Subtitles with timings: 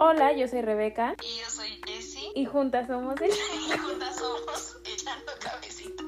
[0.00, 1.16] Hola, yo soy Rebeca.
[1.24, 2.30] Y yo soy Jessie.
[2.36, 3.30] Y juntas somos el...
[3.30, 6.04] Y juntas somos Echando Cabecito.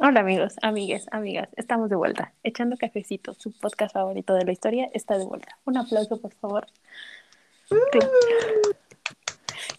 [0.00, 1.48] Hola amigos, amigues, amigas.
[1.56, 2.34] Estamos de vuelta.
[2.42, 5.56] Echando Cafecito, su podcast favorito de la historia, está de vuelta.
[5.64, 6.66] Un aplauso, por favor.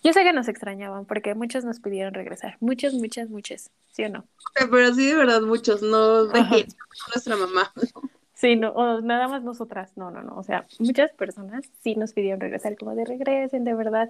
[0.04, 2.58] Yo sé que nos extrañaban porque muchos nos pidieron regresar.
[2.62, 3.70] Muchos, muchas, muchas.
[3.92, 4.26] ¿Sí o no?
[4.56, 5.84] Pero sí, de verdad, muchos.
[5.84, 6.68] No de
[7.14, 7.72] nuestra mamá.
[8.36, 12.12] Sí, no, o nada más nosotras, no, no, no, o sea, muchas personas sí nos
[12.14, 14.10] pidieron regresar, como de regresen, de verdad.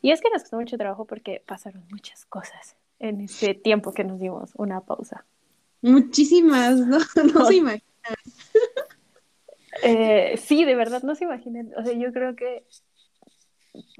[0.00, 4.02] Y es que nos costó mucho trabajo porque pasaron muchas cosas en ese tiempo que
[4.02, 5.26] nos dimos una pausa.
[5.82, 6.98] Muchísimas, ¿no?
[7.34, 7.82] No se imaginan.
[9.82, 12.64] Eh, sí, de verdad, no se imaginen, o sea, yo creo que,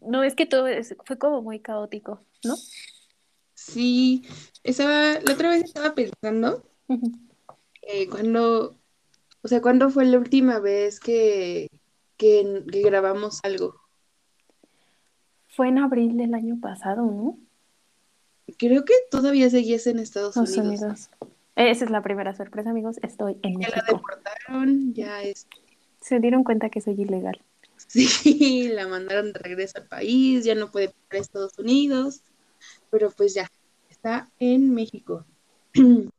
[0.02, 2.54] no, es que todo es- fue como muy caótico, ¿no?
[3.54, 4.24] Sí,
[4.64, 6.62] estaba, la otra vez estaba pensando
[7.82, 8.78] eh, cuando,
[9.46, 11.70] o sea, ¿cuándo fue la última vez que,
[12.16, 13.76] que, que grabamos algo?
[15.46, 17.38] Fue en abril del año pasado, ¿no?
[18.58, 20.80] Creo que todavía seguías en Estados Estados Unidos.
[20.80, 21.10] Unidos.
[21.54, 23.92] Esa es la primera sorpresa, amigos, estoy en Ya la México.
[23.98, 25.46] deportaron, ya es,
[26.00, 27.40] Se dieron cuenta que soy ilegal.
[27.86, 32.20] sí, la mandaron de regreso al país, ya no puede pasar a Estados Unidos,
[32.90, 33.48] pero pues ya,
[33.88, 35.24] está en México.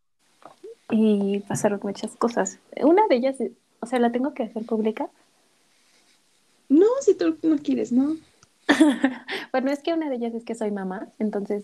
[0.89, 2.59] y pasaron muchas cosas.
[2.81, 3.35] Una de ellas,
[3.79, 5.09] o sea, la tengo que hacer pública.
[6.69, 8.15] No, si tú no quieres, ¿no?
[9.51, 11.63] Bueno, es que una de ellas es que soy mamá, entonces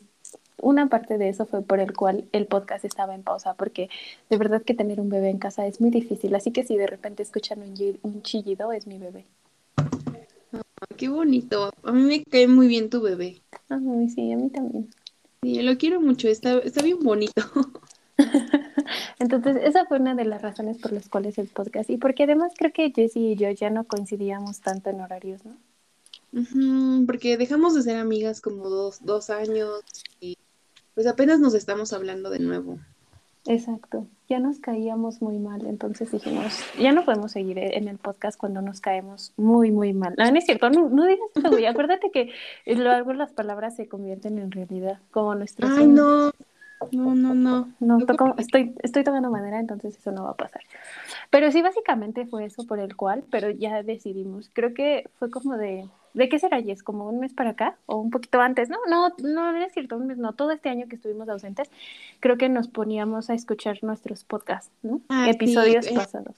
[0.61, 3.89] una parte de eso fue por el cual el podcast estaba en pausa, porque
[4.29, 6.87] de verdad que tener un bebé en casa es muy difícil, así que si de
[6.87, 7.59] repente escuchan
[8.01, 9.25] un chillido, es mi bebé.
[10.53, 10.61] Ah,
[10.95, 11.71] Qué bonito.
[11.83, 13.41] A mí me cae muy bien tu bebé.
[13.69, 14.89] Ay, sí, a mí también.
[15.41, 16.27] Sí, lo quiero mucho.
[16.27, 17.43] Está, está bien bonito.
[19.23, 22.51] Entonces, esa fue una de las razones por las cuales el podcast, y porque además
[22.57, 25.55] creo que Jessie y yo ya no coincidíamos tanto en horarios, ¿no?
[27.05, 29.81] Porque dejamos de ser amigas como dos, dos años
[30.19, 30.37] y
[30.93, 32.79] pues apenas nos estamos hablando de nuevo.
[33.45, 37.99] Exacto, ya nos caíamos muy mal, entonces dijimos, ya no podemos seguir e-, en el
[37.99, 40.15] podcast cuando nos caemos muy, muy mal.
[40.17, 41.65] No, no es cierto, no, no digas eso, güey.
[41.65, 42.33] Acuérdate que
[42.65, 46.33] luego las palabras se convierten en realidad, como nuestros Ay, no.
[46.91, 47.73] No, no, no.
[47.79, 50.61] No, toco- estoy, estoy tomando madera, entonces eso no va a pasar.
[51.29, 54.49] Pero sí, básicamente fue eso por el cual, pero ya decidimos.
[54.53, 56.83] Creo que fue como de, ¿de qué será, Jess?
[56.83, 57.77] ¿Como un mes para acá?
[57.85, 58.69] ¿O un poquito antes?
[58.69, 60.33] No, no, no, no es cierto, un mes, no.
[60.33, 61.69] Todo este año que estuvimos ausentes,
[62.19, 65.01] creo que nos poníamos a escuchar nuestros podcasts, ¿no?
[65.09, 66.35] Ah, sí, Episodios eh, pasados.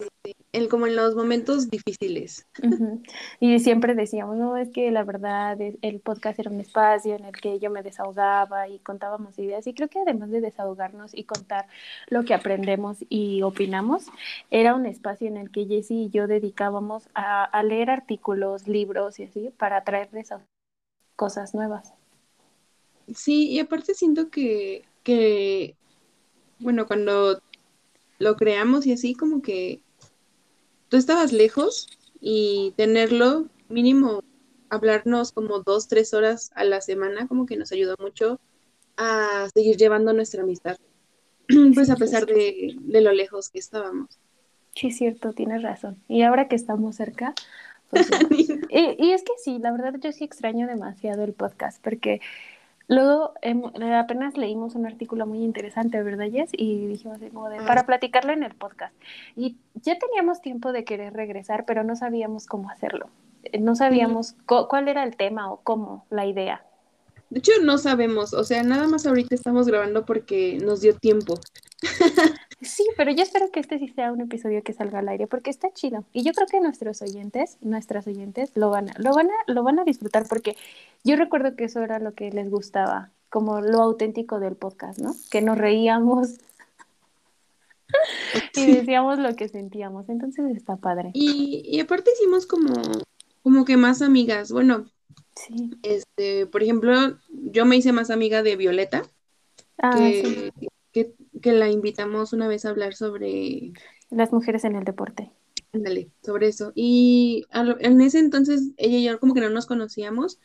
[0.54, 2.46] El, como en los momentos difíciles.
[2.64, 3.02] Ujú.
[3.42, 7.26] Y siempre decíamos, no, es que la verdad, es- el podcast era un espacio en
[7.26, 9.68] el que yo me desahogaba y contábamos ideas.
[9.68, 11.68] Y creo que además de desahogarnos y contar
[12.08, 14.06] lo que aprendemos y opinamos,
[14.50, 19.20] era un espacio en el que Jessie y yo dedicábamos a, a leer artículos, libros
[19.20, 20.46] y así, para traerles a-
[21.16, 21.94] cosas nuevas.
[23.14, 25.76] Sí, y aparte siento que, que,
[26.60, 27.40] bueno, cuando
[28.20, 29.82] lo creamos y así, como que
[30.90, 31.88] tú estabas lejos
[32.20, 34.22] y tenerlo mínimo,
[34.70, 38.40] hablarnos como dos, tres horas a la semana, como que nos ayudó mucho
[38.98, 40.78] a seguir llevando nuestra amistad,
[41.76, 44.08] pues a pesar de, de lo lejos que estábamos.
[44.76, 46.04] Sí, es cierto, tienes razón.
[46.08, 47.34] Y ahora que estamos cerca,
[47.90, 48.08] pues.
[48.70, 52.20] Y, y es que sí, la verdad yo sí extraño demasiado el podcast porque
[52.88, 53.56] luego eh,
[53.94, 56.50] apenas leímos un artículo muy interesante, ¿verdad, Jess?
[56.54, 58.94] Y dijimos así como de, para platicarlo en el podcast.
[59.36, 63.10] Y ya teníamos tiempo de querer regresar, pero no sabíamos cómo hacerlo.
[63.44, 66.66] Eh, No sabíamos cuál era el tema o cómo, la idea.
[67.30, 71.36] De hecho, no sabemos, o sea, nada más ahorita estamos grabando porque nos dio tiempo.
[72.62, 75.50] Sí, pero yo espero que este sí sea un episodio que salga al aire porque
[75.50, 76.06] está chido.
[76.14, 79.64] Y yo creo que nuestros oyentes, nuestras oyentes, lo van a, lo van a, lo
[79.64, 80.56] van a disfrutar porque
[81.04, 85.14] yo recuerdo que eso era lo que les gustaba, como lo auténtico del podcast, ¿no?
[85.30, 86.36] Que nos reíamos
[88.56, 90.10] y decíamos lo que sentíamos.
[90.10, 91.12] Entonces está padre.
[91.14, 92.74] Y, y aparte hicimos como,
[93.44, 94.52] como que más amigas.
[94.52, 94.86] Bueno,
[95.36, 95.72] Sí.
[95.84, 96.94] este, por ejemplo,
[97.30, 99.04] yo me hice más amiga de Violeta,
[99.78, 100.52] Ah, sí.
[100.94, 103.74] que, que, la invitamos una vez a hablar sobre,
[104.10, 105.32] Las mujeres en el deporte.
[105.74, 106.72] ándale, sobre eso.
[106.74, 110.40] Y lo- en ese entonces ella y yo como que no nos conocíamos,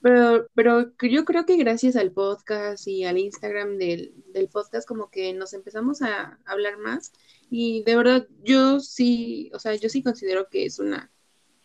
[0.00, 5.10] pero, pero yo creo que gracias al podcast y al Instagram del, del podcast como
[5.10, 7.12] que nos empezamos a hablar más.
[7.50, 11.10] Y de verdad, yo sí, o sea, yo sí considero que es una,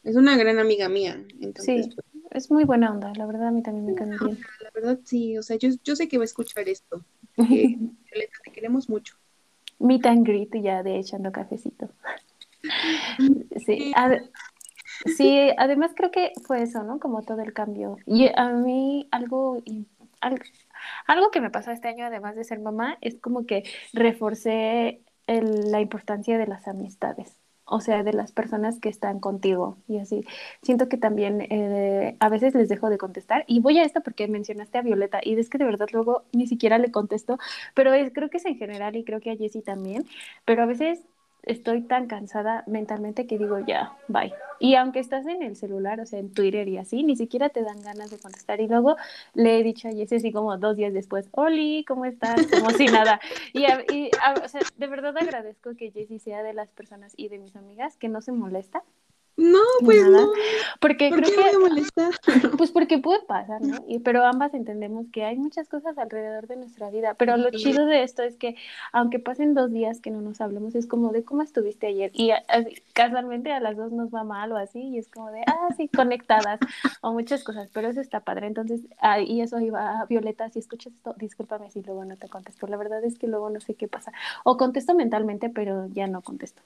[0.03, 1.23] es una gran amiga mía.
[1.39, 1.95] Entonces, Sí,
[2.31, 4.39] es muy buena onda, la verdad a mí también me cae bien.
[4.61, 7.05] La verdad, sí, o sea, yo, yo sé que va a escuchar esto.
[7.37, 9.15] Violeta, te queremos mucho.
[9.79, 11.89] Meet and greet ya de echando cafecito.
[13.65, 14.29] Sí, ade-
[15.17, 16.99] sí, además creo que fue eso, ¿no?
[16.99, 17.97] Como todo el cambio.
[18.05, 19.85] Y a mí algo, im-
[20.19, 20.41] al-
[21.07, 23.63] algo que me pasó este año, además de ser mamá, es como que
[23.93, 27.39] reforcé el- la importancia de las amistades.
[27.71, 30.25] O sea, de las personas que están contigo y así.
[30.61, 33.45] Siento que también eh, a veces les dejo de contestar.
[33.47, 36.47] Y voy a esto porque mencionaste a Violeta y es que de verdad luego ni
[36.47, 37.37] siquiera le contesto,
[37.73, 40.05] pero es- creo que es en general y creo que a Jessie también.
[40.45, 41.01] Pero a veces
[41.43, 44.33] estoy tan cansada mentalmente que digo ya, bye.
[44.59, 47.63] Y aunque estás en el celular, o sea, en Twitter y así, ni siquiera te
[47.63, 48.61] dan ganas de contestar.
[48.61, 48.95] Y luego
[49.33, 52.45] le he dicho a Jessie así como dos días después, Oli, ¿cómo estás?
[52.47, 53.19] Como si nada.
[53.53, 57.55] Y, o sea, de verdad agradezco que Jessie sea de las personas y de mis
[57.55, 58.83] amigas que no se molesta.
[59.37, 60.31] No, pues nada, no.
[60.79, 62.09] Porque ¿Por creo qué que me molesta?
[62.57, 63.83] pues porque puede pasar, ¿no?
[63.87, 67.15] Y, pero ambas entendemos que hay muchas cosas alrededor de nuestra vida.
[67.15, 68.55] Pero lo chido de esto es que,
[68.91, 72.11] aunque pasen dos días que no nos hablemos, es como de cómo estuviste ayer.
[72.13, 75.31] Y a- así, casualmente a las dos nos va mal o así, y es como
[75.31, 76.59] de, ah, sí, conectadas,
[77.01, 77.69] o muchas cosas.
[77.73, 78.47] Pero eso está padre.
[78.47, 82.29] Entonces, ah, y eso iba a Violeta, si escuchas esto, discúlpame si luego no te
[82.29, 82.67] contesto.
[82.67, 84.11] La verdad es que luego no sé qué pasa.
[84.43, 86.61] O contesto mentalmente, pero ya no contesto.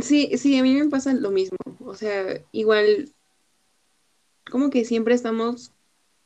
[0.00, 1.56] Sí, sí, a mí me pasa lo mismo.
[1.80, 3.12] O sea, igual,
[4.50, 5.72] como que siempre estamos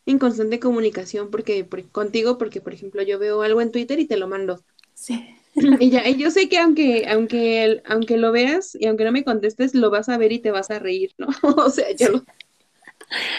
[0.07, 4.07] en constante comunicación porque, por- contigo, porque por ejemplo yo veo algo en Twitter y
[4.07, 4.63] te lo mando.
[4.95, 5.25] Sí.
[5.81, 9.25] Y ya, y yo sé que aunque, aunque, aunque lo veas y aunque no me
[9.25, 11.27] contestes, lo vas a ver y te vas a reír, ¿no?
[11.43, 12.25] O sea, yo lo...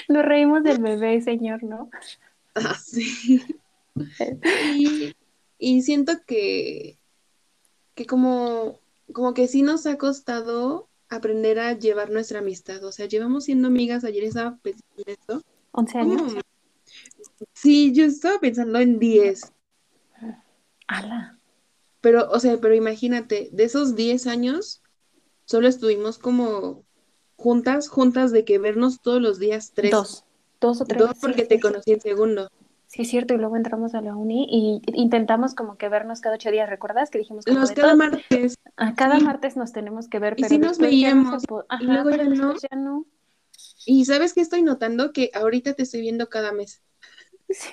[0.10, 1.90] Nos reímos del bebé, señor, ¿no?
[2.56, 3.42] Ah, sí.
[4.76, 5.14] Y,
[5.58, 6.98] y siento que,
[7.96, 8.80] que como,
[9.14, 12.84] como que sí nos ha costado aprender a llevar nuestra amistad.
[12.84, 15.42] O sea, llevamos siendo amigas, ayer estaba pensando en esto.
[15.72, 16.22] 11 años.
[16.22, 16.42] ¿Cómo?
[17.54, 19.54] Sí, yo estaba pensando en 10,
[20.88, 21.40] Ala.
[22.02, 24.82] pero, o sea, pero imagínate, de esos 10 años,
[25.46, 26.84] solo estuvimos como
[27.36, 29.92] juntas, juntas de que vernos todos los días tres.
[29.92, 30.26] Dos.
[30.60, 31.00] Dos o tres.
[31.00, 32.50] Dos porque te conocí en segundo.
[32.92, 36.34] Sí, es cierto, y luego entramos a la uni y intentamos como que vernos cada
[36.36, 37.12] ocho días, ¿recuerdas?
[37.12, 38.56] Que dijimos como Los cada todo- martes.
[38.78, 39.24] a cada sí.
[39.26, 41.44] martes nos tenemos que ver, Y pero sí nos no veíamos,
[41.80, 42.56] y luego ya no.
[42.56, 43.06] ya no.
[43.86, 45.14] Y ¿sabes qué estoy notando?
[45.14, 46.82] Que ahorita te estoy viendo cada mes.
[47.48, 47.70] Sí.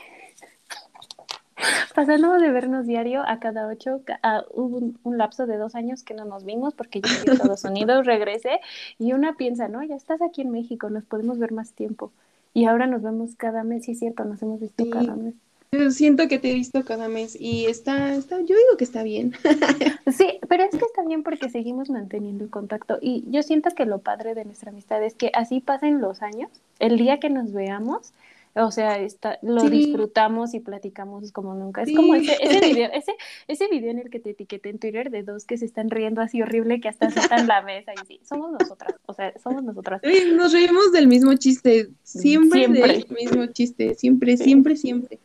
[1.95, 6.03] Pasando de vernos diario a cada ocho, a- hubo un, un lapso de dos años
[6.03, 8.61] que no nos vimos porque yo fui a Estados Unidos, regresé
[8.99, 9.83] y una piensa, ¿no?
[9.83, 12.13] Ya estás aquí en México, nos podemos ver más tiempo.
[12.57, 14.89] Y ahora nos vemos cada mes, sí es cierto, nos hemos visto Sí.
[14.89, 15.35] cada mes.
[15.73, 19.03] Yo siento que te he visto cada mes y está, está, yo digo que está
[19.03, 19.35] bien.
[20.11, 23.85] Sí, pero es que está bien porque seguimos manteniendo el contacto y yo siento que
[23.85, 26.49] lo padre de nuestra amistad es que así pasen los años,
[26.79, 28.15] el día que nos veamos,
[28.57, 29.69] o sea, está, lo Sí.
[29.71, 31.83] disfrutamos y platicamos como nunca.
[31.83, 31.95] Es Sí.
[31.95, 33.13] como ese, ese video, ese,
[33.49, 36.21] ese video en el que te etiqueté en Twitter de dos que se están riendo
[36.21, 40.01] así horrible que hasta azotan la mesa y sí, somos nosotras, o sea, somos nosotras.
[40.35, 42.83] Nos reímos del mismo chiste, siempre, Siempre.
[42.93, 44.45] del mismo chiste, siempre, Sí.
[44.45, 45.19] siempre, siempre.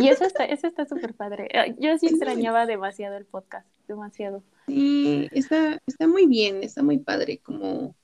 [0.00, 1.48] Y eso está, eso está súper padre.
[1.78, 4.42] Yo sí extrañaba demasiado el podcast, demasiado.
[4.66, 7.94] Sí, está, está muy bien, está muy padre, como,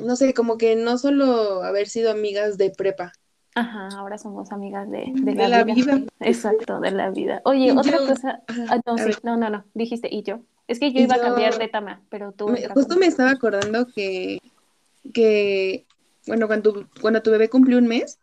[0.00, 3.12] no sé, como que no solo haber sido amigas de prepa.
[3.54, 5.96] Ajá, ahora somos amigas de, De la, la vida.
[5.96, 6.06] vida.
[6.20, 7.42] Exacto, de la vida.
[7.44, 8.42] Oye, Y otra yo- cosa.
[8.46, 10.40] Ajá, Ah, no, sí, no, no, no, dijiste, y yo.
[10.68, 12.48] Es que yo iba a cambiar de tema, pero tú.
[12.48, 14.38] Me- justo me estaba acordando que,
[15.12, 15.84] que
[16.28, 18.18] bueno, cuando, tu- cuando tu bebé cumplió un mes,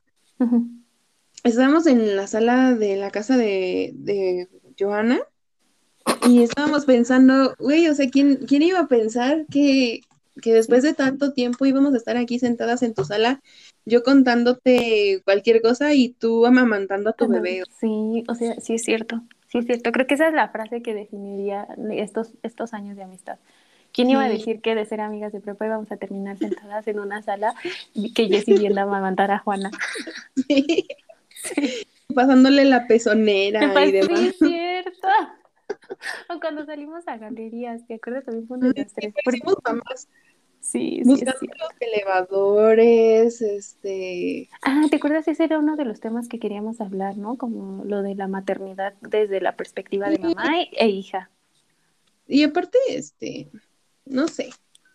[1.43, 4.47] estábamos en la sala de la casa de, de
[4.79, 5.19] Joana
[6.27, 10.01] y estábamos pensando, güey, o sea, ¿quién, quién iba a pensar que,
[10.41, 13.41] que después de tanto tiempo íbamos a estar aquí sentadas en tu sala,
[13.85, 17.63] yo contándote cualquier cosa y tú amamantando a tu bebé?
[17.79, 19.21] Sí, o sea, sí es cierto.
[19.49, 19.91] Sí es cierto.
[19.91, 23.37] Creo que esa es la frase que definiría estos, estos años de amistad.
[23.93, 24.37] ¿Quién iba a Sí.
[24.37, 27.55] decir que de ser amigas de prepa íbamos a terminar sentadas en una sala
[27.93, 29.71] y que Jessie viendo a amamantar a Juana?
[32.13, 34.19] Pasándole la pezonera y Pues, demás.
[34.19, 35.07] sí, es cierto.
[36.29, 38.25] O cuando salimos a galerías, ¿te acuerdas?
[38.25, 39.13] También fue uno de los tres.
[39.13, 40.07] Porque- Parecimos mamás
[40.59, 45.27] Sí, sí, es los elevadores, este, Ah, ¿te acuerdas?
[45.27, 47.37] Ese era uno de los temas que queríamos hablar, ¿no?
[47.37, 51.29] Como lo de la maternidad desde la perspectiva de mamá e- e hija.
[52.27, 53.49] Y aparte, este,
[54.05, 54.49] no sé,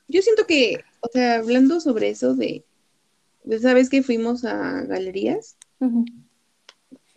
[0.08, 2.64] yo siento que, o sea, hablando sobre eso de,
[3.60, 5.56] ¿sabes que fuimos a galerías?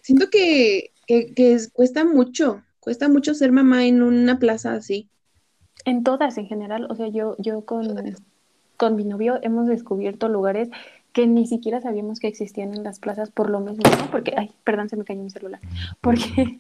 [0.02, 5.10] Siento que, que, que es- cuesta mucho, cuesta mucho ser mamá en una plaza así.
[5.84, 6.88] En todas, en general.
[6.90, 8.16] O sea, yo, yo con,
[8.77, 10.70] con mi novio hemos descubierto lugares
[11.13, 14.12] que ni siquiera sabíamos que existían en las plazas por lo mismo, ¿no?
[14.12, 15.62] Porque, ay, perdón, se me cayó mi celular.
[16.01, 16.58] Porque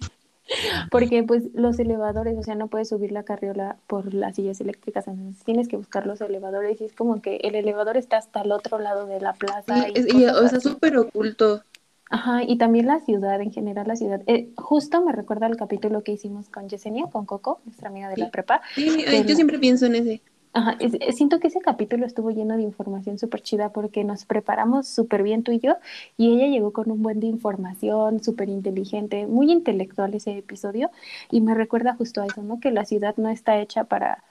[0.91, 5.07] Porque pues los elevadores, o sea, no puedes subir la carriola por las sillas eléctricas,
[5.07, 8.51] entonces tienes que buscar los elevadores y es como que el elevador está hasta el
[8.51, 9.87] otro lado de la plaza.
[9.89, 11.63] Y y, o sea, súper oculto.
[12.11, 14.21] Ajá, y también la ciudad, en general la ciudad.
[14.27, 18.17] Eh, justo me recuerda el capítulo que hicimos con Yesenia, con Coco, nuestra amiga de
[18.17, 18.61] la prepa.
[18.75, 20.21] Sí, yo siempre pienso en ese.
[20.57, 24.87] Ajá, es- siento que ese capítulo estuvo lleno de información súper chida porque nos preparamos
[24.87, 25.75] súper bien tú y yo
[26.17, 30.91] y ella llegó con un buen de información, súper inteligente, muy intelectual ese episodio
[31.29, 32.59] y me recuerda justo a eso, ¿no?
[32.61, 34.23] Que la ciudad no está hecha para,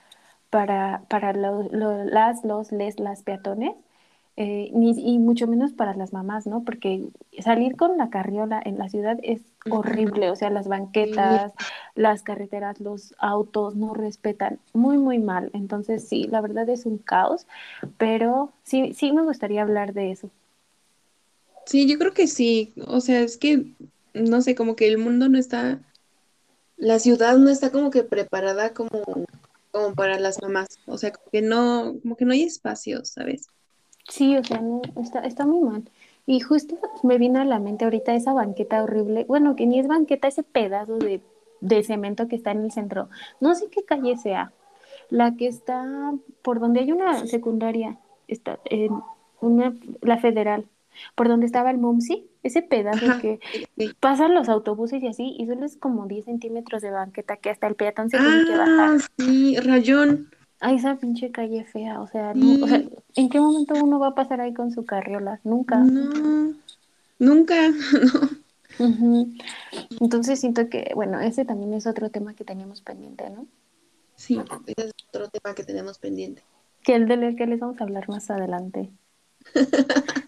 [0.49, 3.75] para, para las, los, les, las peatones.
[4.37, 6.63] Eh, ni, y mucho menos para las mamás, ¿no?
[6.63, 7.07] Porque
[7.39, 11.53] salir con la carriola en la ciudad es horrible, o sea, las banquetas,
[11.95, 15.51] las carreteras, los autos no respetan muy, muy mal.
[15.53, 17.47] Entonces, sí, la verdad es un caos,
[17.97, 20.29] pero sí, sí me gustaría hablar de eso.
[21.65, 22.73] Sí, yo creo que sí.
[22.87, 23.65] O sea, es que,
[24.13, 25.79] no sé, como que el mundo no está,
[26.75, 29.01] la ciudad no está como que preparada como,
[29.71, 30.67] como para las mamás.
[30.87, 33.47] O sea, como que no, como que no hay espacio, ¿sabes?
[34.07, 35.89] Sí, o sea, no, está, está muy mal.
[36.25, 39.87] Y justo me vino a la mente ahorita esa banqueta horrible, bueno, que ni es
[39.87, 41.21] banqueta, ese pedazo de,
[41.61, 43.09] de cemento que está en el centro.
[43.39, 44.53] No sé qué calle sea,
[45.09, 49.03] la que está por donde hay una secundaria, está en
[49.41, 50.67] una, la federal,
[51.15, 53.39] por donde estaba el MUMSI, ese pedazo Ajá, que
[53.77, 57.49] sí, pasan los autobuses y así, y solo es como 10 centímetros de banqueta que
[57.51, 58.97] hasta el peatón se tiene que Ah, bajar.
[59.17, 60.31] sí, rayón.
[60.59, 62.89] Ay, esa pinche calle fea, o sea, no, o sea, Sí.
[63.15, 65.39] ¿en qué momento uno va a pasar ahí con su carriola?
[65.43, 65.77] Nunca.
[65.79, 66.53] No,
[67.19, 67.55] nunca,
[68.79, 69.27] no.
[69.99, 73.47] Entonces siento que, bueno, ese también es otro tema que teníamos pendiente, ¿no?
[74.15, 76.41] Sí, ese es otro tema que tenemos pendiente.
[76.83, 78.89] Que el del que les vamos a hablar más adelante.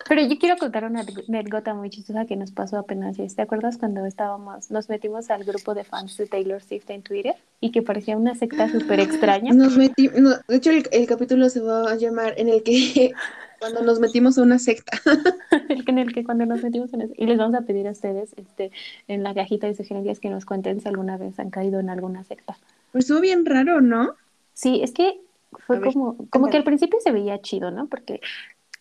[0.08, 3.18] Pero yo quiero contar una anécdota muy chistosa que nos pasó apenas.
[3.18, 7.36] ¿Te acuerdas cuando estábamos, nos metimos al grupo de fans de Taylor Swift en Twitter
[7.60, 9.54] y que parecía una secta súper extraña?
[9.54, 13.12] Nos metí, no, de hecho, el, el capítulo se va a llamar en el que
[13.60, 14.98] cuando nos metimos a una secta.
[15.70, 17.92] el que en el que cuando nos metimos en y les vamos a pedir a
[17.92, 18.72] ustedes este,
[19.08, 22.24] en la cajita de sugerencias que nos cuenten si alguna vez han caído en alguna
[22.24, 22.58] secta.
[22.92, 24.16] Pues estuvo bien raro, ¿no?
[24.54, 25.20] Sí, es que
[25.52, 27.88] fue ver, como, como que al principio se veía chido, ¿no?
[27.88, 28.22] Porque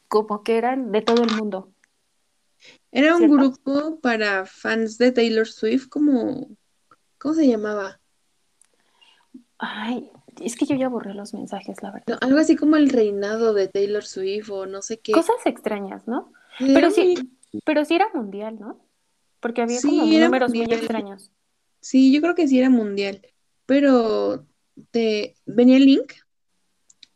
[0.09, 1.73] como que eran de todo el mundo.
[2.91, 3.37] Era un ¿Cierto?
[3.37, 6.49] grupo para fans de Taylor Swift, como,
[7.19, 8.01] ¿cómo se llamaba?
[9.59, 10.11] Ay,
[10.41, 12.07] es que yo ya borré los mensajes, la verdad.
[12.09, 15.13] No, algo así como el reinado de Taylor Swift o no sé qué.
[15.13, 16.33] Cosas extrañas, ¿no?
[16.59, 17.17] Pero sí,
[17.65, 18.81] pero sí era mundial, ¿no?
[19.41, 21.31] Porque había Sí, como números muy extraños.
[21.81, 23.23] Sí, yo creo que sí era mundial,
[23.67, 24.47] pero
[24.91, 26.13] te venía el link.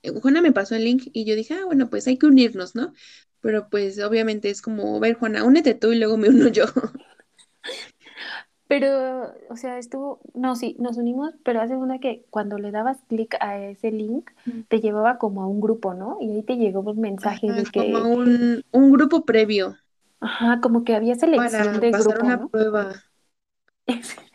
[0.03, 2.75] Eh, Juana me pasó el link y yo dije, ah, bueno, pues hay que unirnos,
[2.75, 2.93] ¿no?
[3.41, 6.65] Pero pues obviamente es como, ver, Juana, únete tú y luego me uno yo.
[8.67, 12.99] Pero, o sea, estuvo, no, sí, nos unimos, pero hace una que cuando le dabas
[13.09, 14.65] clic a ese link, Mm.
[14.69, 16.19] te llevaba como a un grupo, ¿no?
[16.21, 19.77] Y ahí te llegó un mensaje Ajá, de que, como un, un grupo previo
[20.21, 22.51] ajá, como que había selección para de pasar grupo, una ¿no?
[22.51, 23.03] prueba.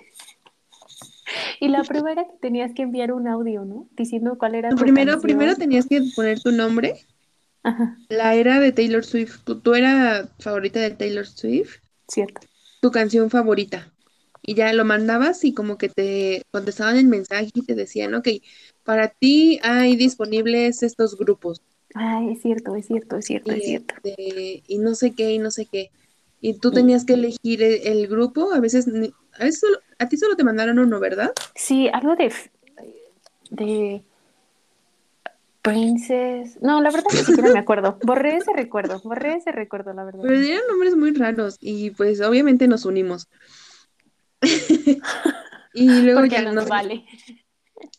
[1.59, 3.87] Y la prueba era que tenías que enviar un audio, ¿no?
[3.91, 6.93] Diciendo cuál era No, tu primero, primero tenías que poner tu nombre,
[7.63, 12.41] Ajá, la era de Taylor Swift, tu, tu era favorita de Taylor Swift, cierto.
[12.79, 13.93] tu canción favorita.
[14.41, 18.27] Y ya lo mandabas y como que te contestaban el mensaje y te decían, ok,
[18.83, 21.61] para ti hay disponibles estos grupos.
[21.95, 23.95] Ay, es cierto, es cierto, es cierto, es cierto.
[24.03, 25.91] este, y no sé qué, y no sé qué.
[26.41, 28.87] Y tú tenías que elegir el, el grupo, a veces,
[29.99, 31.33] a ti solo te mandaron uno, ¿verdad?
[31.55, 32.33] Sí, algo de,
[33.49, 34.03] de
[35.61, 36.61] Princess.
[36.61, 37.97] No, la verdad ni siquiera me acuerdo.
[38.03, 40.21] Borré ese recuerdo, borré ese recuerdo, la verdad.
[40.23, 43.27] Pero eran nombres muy raros y pues obviamente nos unimos.
[45.75, 47.03] Y luego Porque ya nos nos, vale.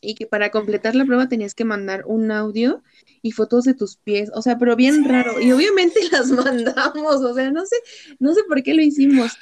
[0.00, 2.82] y que para completar la prueba tenías que mandar un audio
[3.20, 5.38] y fotos de tus pies, o sea, pero bien raro.
[5.40, 7.76] Y obviamente las mandamos, o sea, no sé,
[8.18, 9.36] no sé por qué lo hicimos.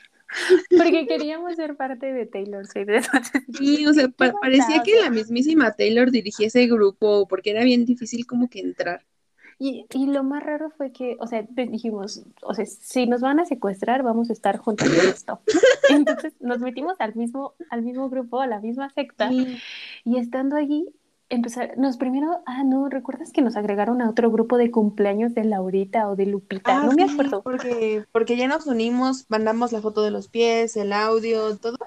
[0.76, 2.88] Porque queríamos ser parte de Taylor Swift.
[3.58, 7.84] Sí, o sea, pa- parecía que la mismísima Taylor dirigía ese grupo porque era bien
[7.84, 9.04] difícil como que entrar.
[9.58, 13.20] Y, y lo más raro fue que, o sea, pues dijimos, o sea, si nos
[13.20, 15.40] van a secuestrar, vamos a estar juntos en esto.
[15.90, 19.56] Entonces nos metimos al mismo, al mismo grupo, a la misma secta, Sí.
[20.04, 20.88] y estando allí,
[21.34, 25.44] empezar, nos primero, ah, no, ¿recuerdas que nos agregaron a otro grupo de cumpleaños de
[25.44, 26.80] Laurita o de Lupita?
[26.80, 27.42] Ah, no me sí, acuerdo.
[27.42, 31.78] porque, porque ya nos unimos, mandamos la foto de los pies, el audio, todo.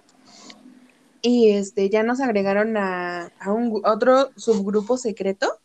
[1.21, 5.59] Y este, ya nos agregaron a, a un a otro subgrupo secreto.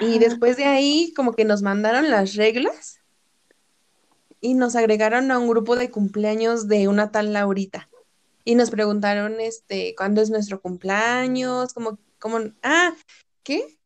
[0.00, 3.00] Y después de ahí, como que nos mandaron las reglas
[4.40, 7.88] y nos agregaron a un grupo de cumpleaños de una tal Laurita.
[8.44, 12.94] y nos preguntaron este cuándo es nuestro cumpleaños, como, como, ah,
[13.42, 13.76] ¿qué?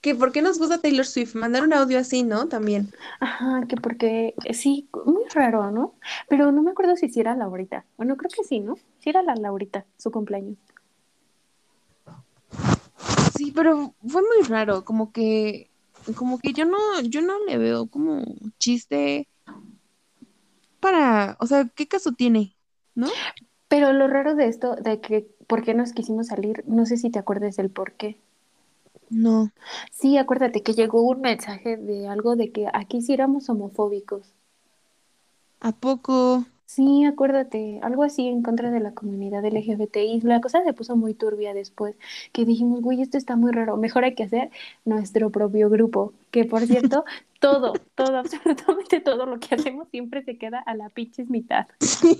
[0.00, 2.46] Que por qué nos gusta Taylor Swift, mandar un audio así, ¿no?
[2.46, 2.92] También.
[3.18, 5.94] Ajá, que porque sí, muy raro, ¿no?
[6.28, 7.84] Pero no me acuerdo si sí era Laurita.
[7.96, 8.76] Bueno, creo que sí, ¿no?
[9.00, 10.58] Sí era la Laurita, su cumpleaños.
[13.36, 15.68] Sí, pero fue muy raro, como que,
[16.14, 18.22] como que yo no, yo no le veo como
[18.60, 19.26] chiste
[20.78, 22.54] para, o sea, ¿qué caso tiene?
[22.94, 23.08] ¿No?
[23.66, 27.10] Pero lo raro de esto, de que por qué nos quisimos salir, no sé si
[27.10, 28.16] te acuerdas del por qué.
[29.10, 29.50] No.
[29.90, 34.32] Sí, acuérdate que llegó un mensaje de algo de que aquí sí éramos homofóbicos.
[35.60, 36.44] ¿A poco?
[36.74, 40.22] Sí, acuérdate, algo así en contra de la comunidad LGBTI.
[40.22, 41.94] La cosa se puso muy turbia después,
[42.32, 44.50] que dijimos, güey, esto está muy raro, mejor hay que hacer
[44.86, 46.14] nuestro propio grupo.
[46.30, 47.04] Que por cierto,
[47.40, 51.66] todo, todo, absolutamente todo lo que hacemos siempre se queda a la pinches mitad.
[51.80, 52.18] Sí,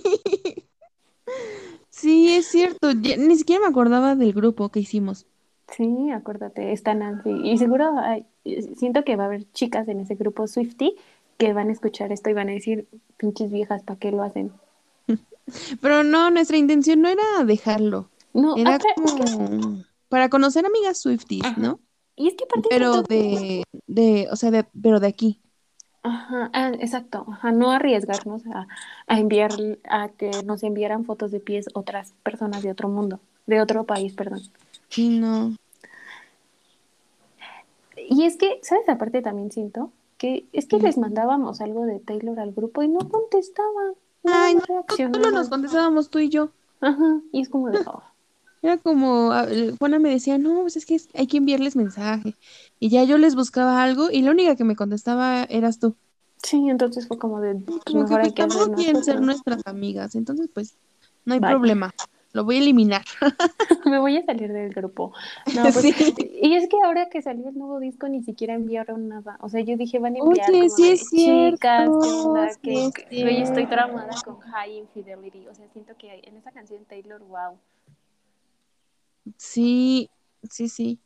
[2.01, 5.25] es cierto, ya- ni siquiera me acordaba del grupo que hicimos.
[5.75, 7.31] Sí, acuérdate, está Nancy.
[7.43, 8.25] Y seguro hay-
[8.75, 10.95] siento que va a haber chicas en ese grupo Swifty
[11.37, 14.51] que van a escuchar esto y van a decir, pinches viejas, ¿para qué lo hacen?
[15.81, 21.43] Pero no, nuestra intención no era dejarlo, No, era que- como para conocer amigas Swifties,
[21.45, 21.59] Ajá.
[21.59, 21.79] ¿no?
[22.15, 25.39] y es que aparte Pero de, de, o sea, de, pero de aquí.
[26.03, 28.67] Ajá, ah, exacto, ajá, no arriesgarnos a,
[29.07, 29.51] a enviar,
[29.89, 34.13] a que nos enviaran fotos de pies otras personas de otro mundo, de otro país,
[34.13, 34.41] perdón.
[34.89, 35.55] Sí, no.
[37.95, 38.89] Y es que, ¿sabes?
[38.89, 42.99] Aparte también siento que es que les mandábamos algo de Taylor al grupo y no
[43.07, 43.93] contestaban,
[44.23, 46.49] no, Ay, no no, solo nos contestábamos tú y yo.
[46.81, 48.03] Ajá, y es como de, oh,
[48.63, 49.31] Era como,
[49.77, 52.35] Juana me decía, no, pues es que hay que enviarles mensaje.
[52.79, 55.95] Y ya yo les buscaba algo y la única que me contestaba eras tú.
[56.43, 59.03] sí, entonces fue como de, pues Como que mejor hay pues que hacer tampoco quieren
[59.03, 60.15] ser nuestras amigas.
[60.15, 60.77] Entonces, pues,
[61.25, 61.55] no hay Bye.
[61.59, 61.91] problema.
[62.33, 63.03] Lo voy a eliminar.
[63.85, 65.13] Me voy a salir del grupo.
[65.51, 66.31] No, pues, Sí.
[66.41, 69.37] Y es que ahora que salió el nuevo disco ni siquiera enviaron nada.
[69.41, 72.49] O sea, yo dije, van a enviar Oye, como sí de, es chicas, ¿qué onda?
[72.61, 75.47] sí Que, que- oye, estoy traumada con High Infidelity.
[75.47, 77.57] O sea, siento que en esa canción Taylor, wow.
[79.37, 80.09] Sí,
[80.49, 80.99] sí, sí.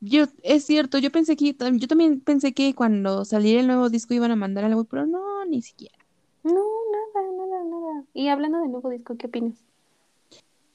[0.00, 4.12] Yo, es cierto, yo pensé que, yo también pensé que cuando saliera el nuevo disco
[4.12, 5.96] iban a mandar algo, pero no, ni siquiera.
[6.42, 8.04] No, nada, nada, nada.
[8.12, 9.54] Y hablando del nuevo disco, ¿qué opinas?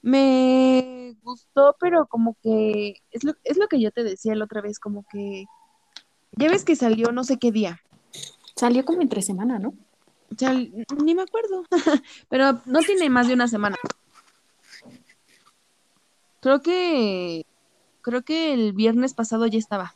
[0.02, 4.62] Me gustó, pero como que es lo, es lo que yo te decía la otra
[4.62, 5.46] vez, como que
[6.32, 7.82] ya ves que salió no sé qué día.
[8.56, 9.74] Salió como entre semana, ¿no?
[11.04, 11.64] Ni me acuerdo,
[12.30, 13.78] pero no tiene más de una semana.
[16.42, 17.46] Creo que
[18.02, 19.96] creo que el viernes pasado ya estaba.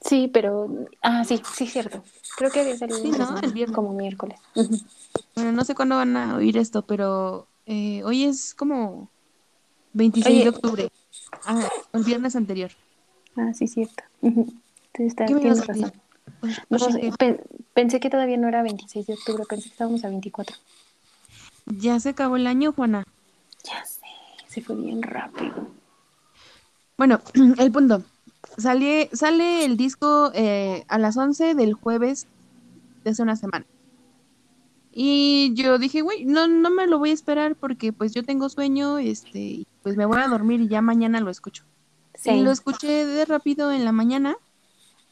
[0.00, 0.86] Sí, pero.
[1.02, 2.02] Ah, sí, sí, cierto.
[2.36, 3.38] Creo que había salido Sí, ¿no?
[3.42, 3.74] El viernes.
[3.74, 4.40] como miércoles.
[5.34, 9.10] Bueno, no sé cuándo van a oír esto, pero eh, hoy es como
[9.92, 10.44] 26 Oye.
[10.44, 10.88] de octubre.
[11.44, 12.70] Ah, el viernes anterior.
[13.36, 14.02] Ah, sí, cierto.
[14.22, 14.46] Ujú.
[14.96, 15.92] Sí, está- ¿Qué me tienes razón.
[16.40, 19.72] Pues, No sé, que pe- pensé que todavía no era 26 de octubre, pensé que
[19.72, 20.56] estábamos a 24.
[21.66, 23.04] ya se acabó el año, Juana.
[23.64, 23.84] Ya
[24.50, 25.68] se fue bien rápido.
[26.98, 27.20] Bueno,
[27.58, 28.02] el punto.
[28.58, 32.26] Sale, sale el disco eh, a las 11 del jueves
[33.04, 33.64] de hace una semana.
[34.92, 38.48] Y yo dije, güey, no, no me lo voy a esperar porque pues yo tengo
[38.48, 41.64] sueño, este, y, pues me voy a dormir y ya mañana lo escucho.
[42.16, 42.30] Sí.
[42.30, 44.36] Y lo escuché de rápido en la mañana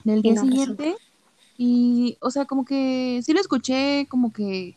[0.02, 0.96] del día no siguiente.
[1.56, 4.76] Y, o sea, como que sí lo escuché, como que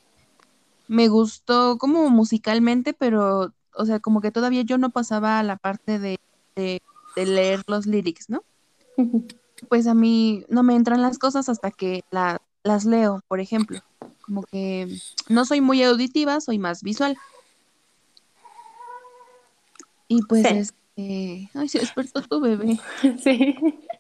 [0.88, 5.58] me gustó como musicalmente, pero, o sea, como que todavía yo no pasaba a la
[5.58, 6.20] parte de,
[6.56, 6.82] de,
[7.16, 8.44] de leer los lyrics, ¿no?
[9.70, 13.80] Pues a mí no me entran las cosas hasta que la- las leo, por ejemplo.
[14.22, 14.88] Como que
[15.30, 17.18] no soy muy auditiva, soy más visual.
[20.08, 20.58] Y pues, Sí.
[20.58, 22.80] este, ay, se despertó tu bebé.
[23.24, 23.56] Sí,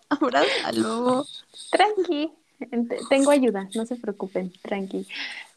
[0.09, 1.25] Abrázalo.
[1.71, 2.31] tranqui.
[3.09, 5.07] Tengo ayuda, no se preocupen, tranqui.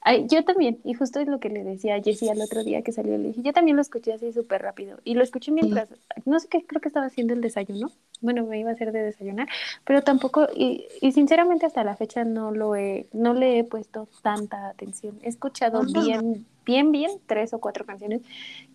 [0.05, 2.83] Ay, yo también, y justo es lo que le decía a Jessie al otro día
[2.83, 5.89] que salió, le dije, yo también lo escuché así súper rápido, y lo escuché mientras,
[6.27, 7.91] no sé qué, creo que estaba haciendo el desayuno,
[8.21, 9.49] bueno, me iba a hacer de desayunar,
[9.85, 14.09] pero tampoco, y, y sinceramente hasta la fecha no lo he, no le he puesto
[14.23, 18.23] tanta atención, he escuchado bien, bien, bien, tres o cuatro canciones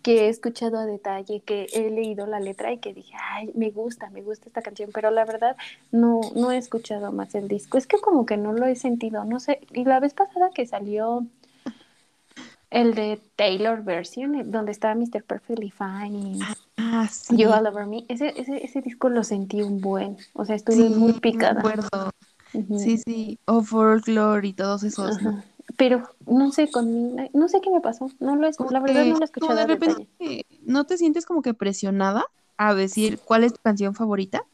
[0.02, 3.70] que he escuchado a detalle, que he leído la letra y que dije, ay, me
[3.70, 5.56] gusta, me gusta esta canción, pero la verdad
[5.92, 7.78] no, no he escuchado más el disco.
[7.78, 9.60] Es que como que no lo he sentido, no sé.
[9.72, 11.26] Y la vez pasada que salió
[12.70, 15.24] el de Taylor version, eh, donde estaba Mr.
[15.24, 17.36] Perfectly Fine y Ah, sí.
[17.36, 20.18] You All Over Me, ese, ese, ese disco lo sentí un buen.
[20.34, 21.64] O sea, estuve Sí, muy me picada.
[21.68, 21.88] acuerdo.
[22.74, 23.38] Sí, sí.
[23.46, 25.32] O Folklore y todos esos, ¿no?
[25.76, 29.06] Pero no sé, con no sé qué me pasó, no lo Como la verdad no
[29.06, 30.46] lo como escuchado de repente detalle.
[30.62, 32.24] no te sientes como que presionada
[32.56, 34.44] a decir cuál es tu canción favorita.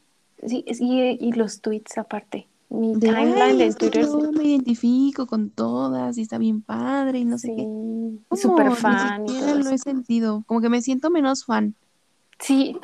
[0.45, 2.47] Sí, es- y, y los tweets aparte.
[2.69, 7.19] Mi De, "Ay, timeline de Twitter yo me identifico con todas y está bien padre
[7.19, 7.63] y no sé sí, qué.
[8.35, 9.73] sí, súper Ni fan y siquiera todo lo eso.
[9.73, 10.43] he sentido.
[10.45, 11.75] Como que me siento menos fan.
[12.39, 12.77] Sí.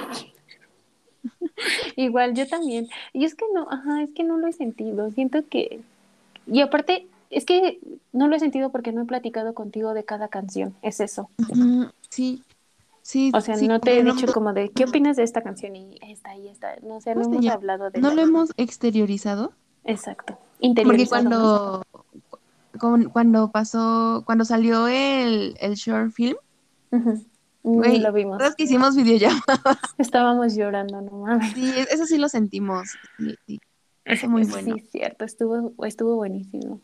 [1.95, 2.87] Igual yo también.
[3.13, 5.09] Y es que no, ajá, es que no lo he sentido.
[5.11, 5.81] Siento que
[6.47, 7.79] y aparte es que
[8.11, 10.75] no lo he sentido porque no he platicado contigo de cada canción.
[10.81, 11.29] Es eso.
[12.09, 12.43] Sí,
[13.01, 15.41] sí, O sea, sí, no te he no, dicho como de qué opinas de esta
[15.41, 16.75] canción y esta y esta.
[16.81, 17.55] No sé, no ¿Cómo se hemos llama?
[17.55, 19.53] hablado de no la- lo hemos exteriorizado.
[19.83, 20.37] Exacto.
[20.83, 21.83] Porque cuando,
[22.79, 26.37] con- cuando pasó, cuando salió el, el short film,
[27.63, 28.33] güey, lo vimos.
[28.37, 29.41] ¿recuerdas que hicimos videollamada?
[29.97, 31.53] Estábamos llorando, no mames.
[31.53, 32.89] Sí, eso sí lo sentimos.
[33.47, 33.59] Sí,
[34.27, 34.75] muy bueno.
[34.75, 36.79] Sí, cierto, estuvo, estuvo buenísimo.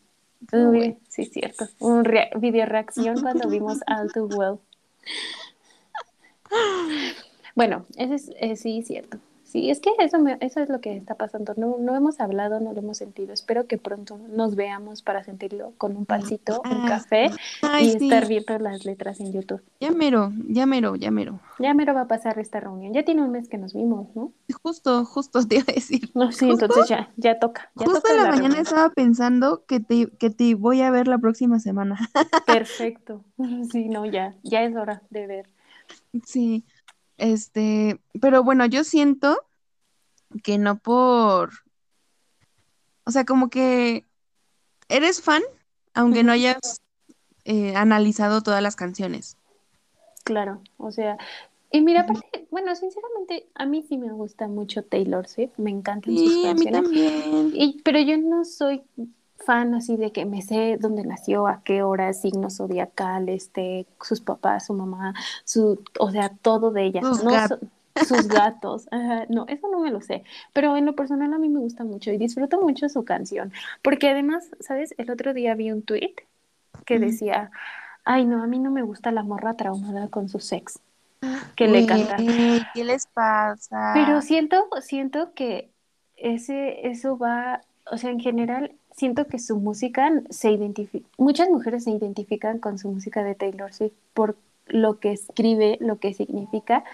[1.08, 1.66] Sí, cierto.
[1.78, 4.58] Un rea- video reacción cuando vimos All Too Well.
[7.54, 9.18] Bueno, ese es, eh, sí, cierto.
[9.50, 11.54] Sí, es que eso, me- eso es lo que está pasando.
[11.56, 13.32] No, no hemos hablado, no lo hemos sentido.
[13.32, 17.30] Espero que pronto nos veamos para sentirlo con un pancito, un Ah, café
[17.62, 19.62] Ay, y sí, estar viendo las letras en YouTube.
[19.80, 21.40] ya mero, ya mero, ya mero.
[21.58, 22.92] Ya mero va a pasar esta reunión.
[22.94, 24.32] Ya tiene un mes que nos vimos, ¿no?
[24.62, 26.10] Justo, justo te iba a decir.
[26.14, 27.70] No, sí, Justo- entonces ya, ya toca.
[27.74, 28.66] Ya Justo toca en la, la mañana reunión.
[28.66, 31.98] estaba pensando que te, que te voy a ver la próxima semana.
[32.44, 33.24] Perfecto.
[33.70, 35.46] Sí, no, ya, ya es hora de ver.
[36.26, 36.64] Sí,
[37.20, 39.38] este, pero bueno, yo siento
[40.42, 41.50] que no por,
[43.04, 44.04] o sea, como que
[44.88, 45.42] eres fan,
[45.94, 46.80] aunque no hayas
[47.44, 49.36] eh, analizado todas las canciones.
[50.24, 51.18] Claro, o sea,
[51.70, 56.16] y mira, aparte, bueno, sinceramente, a mí sí me gusta mucho Taylor Swift, me encantan
[56.16, 57.50] sus Sí, a mí canciones, también.
[57.54, 58.82] y, pero yo no soy
[59.50, 64.66] así de que me sé dónde nació, a qué hora, signo zodiacal, este, sus papás,
[64.66, 67.58] su mamá, su, o sea, todo de ella, Sus no gat- so-
[67.96, 71.48] sus gatos, ajá, no, eso no me lo sé, pero en lo personal a mí
[71.48, 74.94] me gusta mucho y disfruto mucho su canción, porque además, ¿sabes?
[74.96, 76.14] El otro día vi un tweet
[76.86, 77.50] que decía,
[78.04, 80.80] ay, no, a mí no me gusta la morra traumada con su sex
[81.56, 82.16] que le canta.
[82.74, 83.92] ¿qué les pasa?
[83.94, 85.70] Pero siento, siento que
[86.16, 87.60] ese, eso va,
[87.90, 92.78] o sea, en general, siento que su música se identifica, muchas mujeres se identifican con
[92.78, 94.36] su música de Taylor Swift por
[94.68, 96.84] lo que escribe, lo que significa,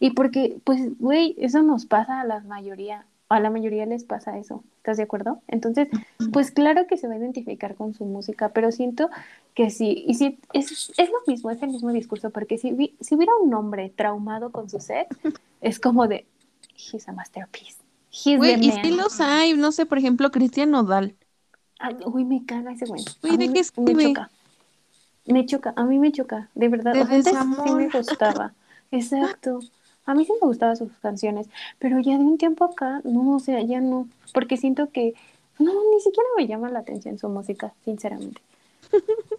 [0.00, 4.38] y porque, pues, güey, eso nos pasa a la mayoría, a la mayoría les pasa
[4.38, 5.40] eso, ¿estás de acuerdo?
[5.48, 5.88] Entonces,
[6.30, 9.10] pues claro que se va a identificar con su música, pero siento
[9.54, 12.96] que sí, y sí, es, es lo mismo, es el mismo discurso, porque si, vi-
[13.00, 15.16] si hubiera un hombre traumado con su sex,
[15.60, 16.26] es como de,
[16.76, 17.78] he's a masterpiece.
[18.10, 21.16] He's the y sí los hay, no sé, por ejemplo, Cristian Nodal.
[21.82, 23.02] Ay, uy, me caga ese güey.
[23.24, 24.30] A ¿de qué me- me choca.
[25.26, 26.92] Me choca, a mí me choca, de verdad.
[26.94, 28.54] De antes sí me gustaba.
[28.90, 29.60] Exacto.
[30.04, 33.38] A mí sí me gustaban sus canciones, pero ya de un tiempo acá, no, o
[33.40, 35.14] sea, ya no, porque siento que,
[35.60, 38.40] no, ni siquiera me llama la atención su música, sinceramente.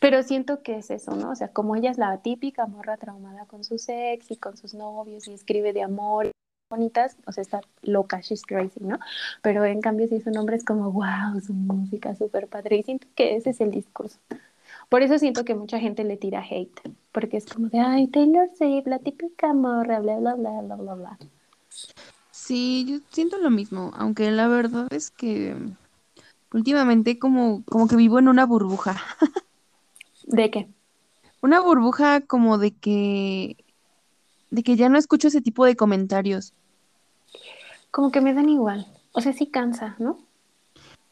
[0.00, 1.30] Pero siento que es eso, ¿no?
[1.30, 4.74] O sea, como ella es la típica morra traumada con su sex y con sus
[4.74, 6.30] novios y escribe de amor
[6.74, 8.98] bonitas, o sea, está loca, she's crazy, ¿no?
[9.42, 13.06] Pero en cambio si su nombre es como, wow, su música súper padre y siento
[13.14, 14.18] que ese es el discurso.
[14.88, 16.80] Por eso siento que mucha gente le tira hate,
[17.12, 20.94] porque es como de, ay, Taylor Swift, la típica morra, bla, bla, bla, bla, bla,
[20.94, 21.18] bla.
[22.30, 25.56] Sí, yo siento lo mismo, aunque la verdad es que
[26.52, 28.96] últimamente como, como que vivo en una burbuja.
[30.26, 30.68] ¿De qué?
[31.40, 33.56] Una burbuja como de que
[34.50, 36.54] de que ya no escucho ese tipo de comentarios.
[37.94, 38.86] Como que me dan igual.
[39.12, 40.18] O sea, sí cansa, ¿no?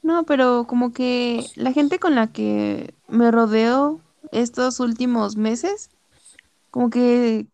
[0.03, 4.01] No, pero como que la gente con la que me rodeo
[4.33, 5.90] estos últimos meses,
[6.73, 7.47] como que,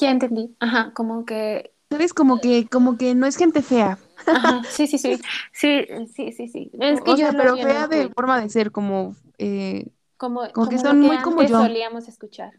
[0.00, 0.56] Ya entendí.
[0.58, 2.12] Ajá, como que ¿sabes?
[2.12, 3.98] Como que, como que no es gente fea.
[4.26, 5.20] Ajá, sí, sí, sí,
[5.52, 6.70] sí, sí, sí, sí.
[6.80, 10.68] Es que o yo sea, pero fea de forma de ser, como, eh, como, como
[10.68, 11.58] que como son lo muy que como antes yo.
[11.62, 12.52] solíamos escuchar,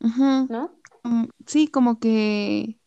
[0.00, 0.72] ujú, ¿no?
[1.04, 2.78] mm, sí, como que,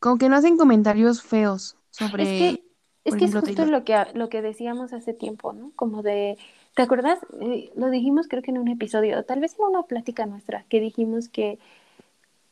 [0.00, 2.64] como que no hacen comentarios feos sobre, Es que,
[3.04, 5.72] es que es justo lo que, lo que decíamos hace tiempo, ¿no?
[5.76, 6.38] Como de,
[6.74, 7.18] ¿te acuerdas?
[7.40, 10.80] Eh, lo dijimos creo que en un episodio, tal vez en una plática nuestra, que
[10.80, 11.58] dijimos que,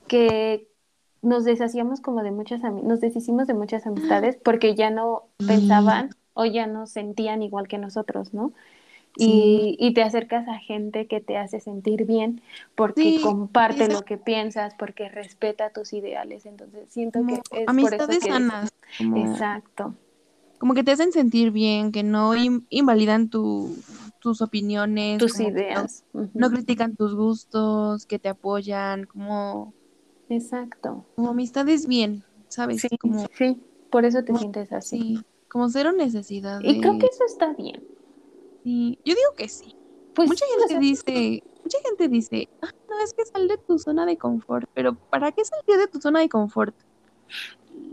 [0.08, 0.68] que
[1.22, 6.44] nos deshacíamos como de muchas, nos deshicimos de muchas amistades porque ya no pensaban o
[6.44, 8.52] ya no sentían igual que nosotros, ¿no?
[9.16, 9.24] Sí.
[9.24, 12.42] Y, y te acercas a gente que te hace sentir bien
[12.74, 16.46] porque Sí, comparte lo que piensas, porque respeta tus ideales.
[16.46, 18.28] Entonces siento como que es por eso amistades que...
[18.28, 19.94] sanas, como, Exacto.
[20.58, 23.76] como que te hacen sentir bien, que no in- invalidan tu,
[24.20, 26.04] tus opiniones, Tus no, ideas.
[26.34, 29.74] No critican tus gustos, que te apoyan, como,
[30.28, 31.04] Exacto.
[31.14, 32.82] como amistades bien, ¿sabes?
[32.82, 33.56] Sí, Como, sí,
[33.90, 34.98] por eso te como- sientes así.
[34.98, 37.82] sí, como cero necesidad Y creo que eso está bien.
[38.66, 39.76] Sí, yo digo que sí.
[40.12, 44.06] Pues Mucha gente dice, mucha gente dice, "Ah, no, es que sal de tu zona
[44.06, 46.74] de confort, pero ¿para qué salir de tu zona de confort?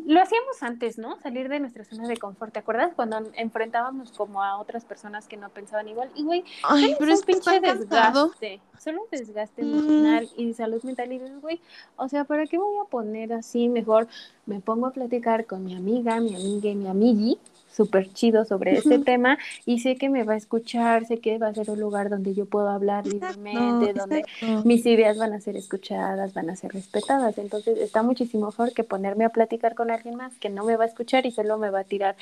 [0.05, 1.17] lo hacíamos antes, ¿no?
[1.21, 2.53] Salir de nuestra zona de confort.
[2.53, 6.11] ¿Te acuerdas cuando enfrentábamos como a otras personas que no pensaban igual?
[6.15, 8.61] Y güey, Ay, pero un es que pinche desgaste.
[8.79, 9.65] Solo desgaste Mm.
[9.65, 11.11] emocional y salud mental.
[11.11, 11.61] Y dices, güey,
[11.95, 13.69] o sea, ¿para qué voy a poner así?
[13.69, 14.07] Mejor
[14.45, 17.39] me pongo a platicar con mi amiga, mi amiga y mi amigui,
[17.75, 19.37] súper chido sobre este tema.
[19.65, 22.33] Y sé que me va a escuchar, sé que va a ser un lugar donde
[22.33, 24.67] yo puedo hablar Exacto, libremente, donde exacto.
[24.67, 27.37] mis ideas van a ser escuchadas, van a ser respetadas.
[27.37, 30.83] Entonces está muchísimo mejor que ponerme a platicar con alguien más que no me va
[30.83, 32.15] a escuchar y solo me va a tirar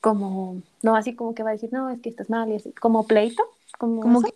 [0.00, 2.72] como, no, así como que va a decir, no, es que estás mal, y así,
[2.72, 3.42] como pleito,
[3.78, 4.32] como, Como que,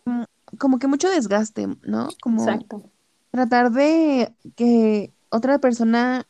[0.59, 2.09] como que mucho desgaste, ¿no?
[2.21, 2.83] Como Exacto.
[3.31, 6.27] tratar de que otra persona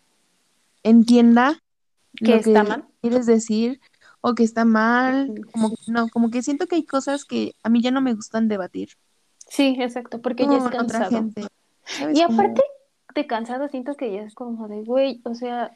[0.83, 1.59] entienda
[2.17, 2.85] Que lo está que mal.
[3.01, 3.81] quieres decir
[4.23, 7.69] o que está mal, como que no, como que siento que hay cosas que a
[7.69, 8.91] mí ya no me gustan debatir
[9.49, 11.11] Sí, exacto, porque ya es con otra cansado.
[11.11, 11.47] gente.
[12.15, 12.63] Y aparte
[13.15, 15.73] de cansado, siento que ya es como de, güey, o sea,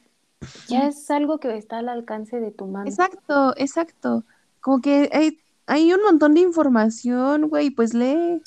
[0.69, 2.89] ya es algo que está al alcance de tu mano.
[2.89, 4.25] Exacto, exacto.
[4.63, 8.41] Como que hay, hay un montón de información, güey, pues lee,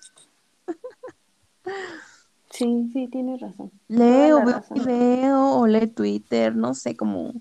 [2.52, 3.72] Sí, sí, tienes razón.
[3.88, 4.78] lee o la ve un razón.
[4.86, 7.34] video o lee Twitter, no sé, como,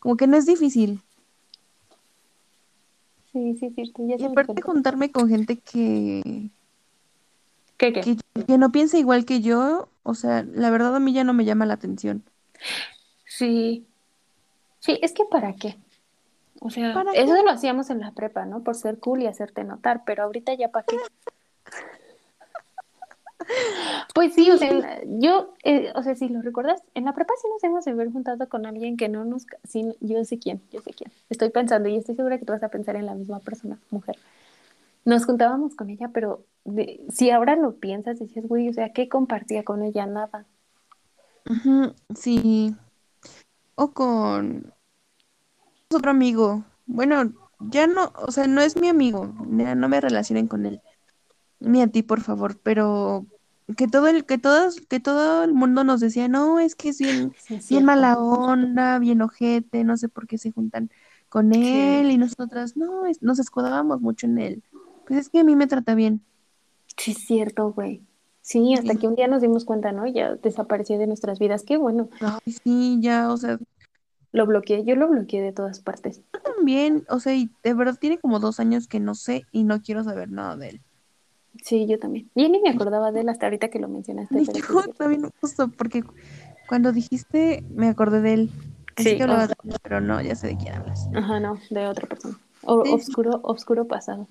[0.00, 1.00] como que no es difícil.
[3.32, 6.50] Sí, sí, sí, ya Y aparte juntarme con gente que,
[7.78, 8.00] ¿Qué, qué?
[8.02, 11.32] que, que no piensa igual que yo, o sea, la verdad a mí ya no
[11.32, 12.22] me llama la atención.
[13.24, 13.86] Sí,
[14.80, 15.76] sí, es que ¿para qué?
[16.60, 17.42] O sea, ¿Para eso qué?
[17.42, 18.62] lo hacíamos en la prepa, ¿no?
[18.62, 20.96] Por ser cool y hacerte notar, pero ahorita ya ¿para qué?
[24.14, 27.48] Pues sí, o sea, yo, eh, o sea, si lo recuerdas, en la prepa sí
[27.48, 30.80] nos hemos de haber juntado con alguien que no nos, sí, yo sé quién, yo
[30.80, 31.10] sé quién.
[31.30, 34.16] Estoy pensando y estoy segura que tú vas a pensar en la misma persona, mujer.
[35.04, 39.08] Nos juntábamos con ella, pero de- si ahora lo piensas, dices, güey, o sea, ¿qué
[39.08, 40.06] compartía con ella?
[40.06, 40.44] Nada.
[42.14, 42.74] Sí.
[43.74, 44.72] O con
[45.90, 46.64] otro amigo.
[46.86, 50.80] Bueno, ya no, o sea, no es mi amigo, no me relacionen con él.
[51.60, 53.26] Ni a ti, por favor, pero
[53.76, 56.98] que todo el, que todos, que todo el mundo nos decía, no, es que es
[56.98, 57.86] bien, Sí, bien cierto.
[57.86, 60.90] mala onda, bien ojete, no sé por qué se juntan
[61.28, 61.60] con Sí.
[61.62, 64.62] él, y nosotras, no, es- nos escudábamos mucho en él.
[65.06, 66.22] Pues es que a mí me trata bien.
[66.96, 68.02] Sí, es cierto, güey.
[68.42, 68.98] Sí, hasta Sí.
[68.98, 70.06] que un día nos dimos cuenta, ¿no?
[70.06, 71.62] Ya desapareció de nuestras vidas.
[71.62, 72.08] Qué bueno.
[72.20, 73.58] Ay, sí, ya, o sea,
[74.32, 76.22] Lo bloqueé, yo lo bloqueé de todas partes.
[76.32, 79.64] yo también, o sea, y de verdad tiene como dos años que no sé y
[79.64, 80.80] no quiero saber nada de él.
[81.62, 82.30] Sí, yo también.
[82.34, 84.34] Y ni me acordaba de él hasta ahorita que lo mencionaste.
[84.34, 84.52] Ni yo
[84.96, 86.02] también justo porque
[86.68, 88.50] cuando dijiste me acordé de él.
[88.94, 91.08] Pensé Sí, que de él, pero no, ya sé de quién hablas.
[91.14, 92.38] Ajá, no, de otra persona.
[92.62, 92.90] O, Sí.
[92.92, 94.28] obscuro, obscuro pasado.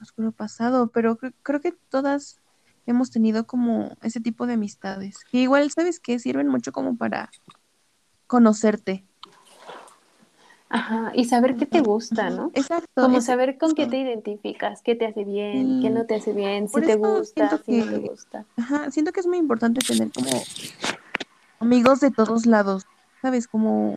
[0.00, 2.40] Oscuro pasado, pero cre- creo que todas
[2.86, 5.16] hemos tenido como ese tipo de amistades.
[5.30, 6.18] Que igual, ¿sabes qué?
[6.18, 7.30] Sirven mucho como para
[8.26, 9.04] conocerte.
[10.72, 12.50] Ajá, y saber qué te gusta, ¿no?
[12.54, 12.88] Exacto.
[12.94, 16.66] Como saber con qué te identificas, qué te hace bien, qué no te hace bien,
[16.66, 18.46] si Por te gusta, si no te gusta.
[18.56, 20.30] Ajá, siento que es muy importante tener como
[21.60, 22.84] amigos de todos lados,
[23.20, 23.48] ¿sabes?
[23.48, 23.96] Como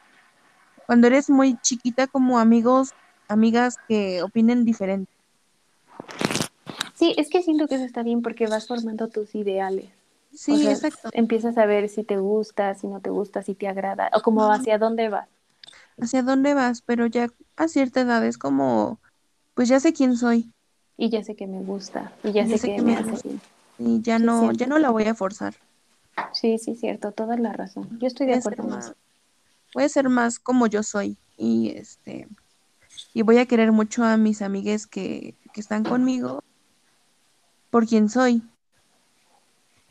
[0.85, 2.89] cuando eres muy chiquita, como amigos,
[3.29, 5.09] amigas que opinen diferente.
[6.93, 9.91] Sí, es que siento que eso está bien porque vas formando tus ideales.
[10.33, 11.09] Sí, o sea, exacto.
[11.13, 14.51] empiezas a ver si te gusta, si no te gusta, si te agrada, o como
[14.51, 15.29] hacia dónde vas.
[15.99, 16.81] ¿Hacia dónde vas?
[16.81, 18.99] Pero ya a cierta edad es como,
[19.53, 20.51] pues ya sé quién soy
[20.97, 23.41] Y ya sé que me gusta, y ya, Ya sé, que, que me hace bien.
[23.77, 24.57] y ya Sí, no, cierto.
[24.57, 25.55] ya no la voy a forzar.
[26.33, 27.97] Sí, sí, cierto, toda la razón.
[27.99, 28.93] Yo estoy de acuerdo más,
[29.73, 32.27] voy a ser más como yo soy y este
[33.13, 36.41] y voy a querer mucho a mis amigues que, que están conmigo
[37.69, 38.43] por quien soy.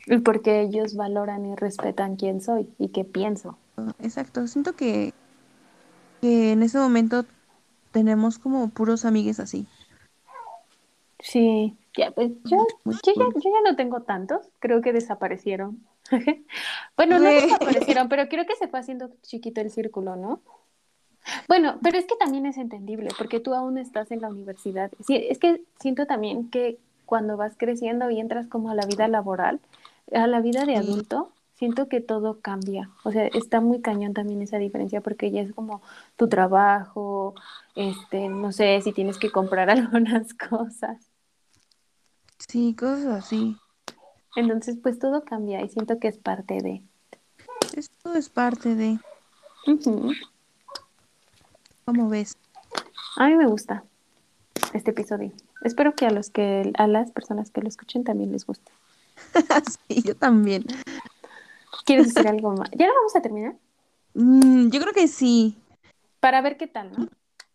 [0.07, 3.57] Y porque ellos valoran y respetan quién soy y qué pienso.
[3.99, 5.13] Exacto, siento que,
[6.25, 7.23] que en ese momento
[7.91, 9.67] tenemos como puros amigues así.
[11.19, 15.85] Sí, ya, pues yo, yo, ya, yo ya no tengo tantos, creo que desaparecieron.
[16.97, 20.39] bueno, no desaparecieron, pero creo que se fue haciendo chiquito el círculo, ¿no?
[21.47, 24.89] Bueno, pero es que también es entendible, porque tú aún estás en la universidad.
[25.05, 29.07] Sí, es que siento también que cuando vas creciendo y entras como a la vida
[29.07, 29.59] laboral,
[30.11, 32.89] a la vida de adulto, Siento que todo cambia.
[33.03, 35.81] O sea, está muy cañón también esa diferencia porque ya es como
[36.17, 37.33] tu trabajo,
[37.75, 41.09] este, no sé si tienes que comprar algunas cosas.
[42.47, 43.57] Sí, cosas así.
[44.35, 46.83] Entonces, pues todo cambia y siento que es parte de.
[47.73, 48.99] Esto es parte de.
[51.85, 52.37] ¿cómo ves?
[53.15, 53.85] A mí me gusta
[54.73, 55.31] este episodio.
[55.61, 58.71] Espero que a los que a las personas que lo escuchen también les guste.
[59.87, 60.65] sí, yo también.
[61.85, 62.69] ¿Quieres decir algo más?
[62.77, 63.55] ¿Ya lo vamos a terminar?
[64.13, 65.55] Mm, yo creo que sí.
[66.19, 67.07] Para ver qué tal, ¿no?